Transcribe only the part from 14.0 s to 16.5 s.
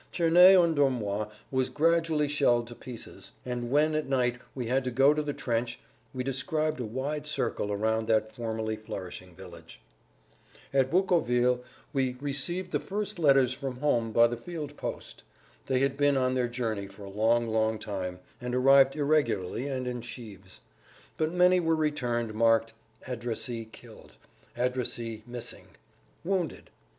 by the field post. They had been on their